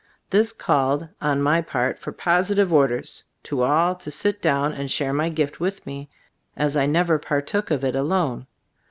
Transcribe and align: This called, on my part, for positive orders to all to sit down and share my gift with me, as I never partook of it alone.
This 0.31 0.51
called, 0.51 1.07
on 1.21 1.43
my 1.43 1.61
part, 1.61 1.99
for 1.99 2.11
positive 2.11 2.73
orders 2.73 3.23
to 3.43 3.61
all 3.61 3.93
to 3.97 4.09
sit 4.09 4.41
down 4.41 4.73
and 4.73 4.89
share 4.89 5.13
my 5.13 5.29
gift 5.29 5.59
with 5.59 5.85
me, 5.85 6.09
as 6.57 6.75
I 6.75 6.87
never 6.87 7.19
partook 7.19 7.69
of 7.69 7.83
it 7.83 7.95
alone. 7.95 8.47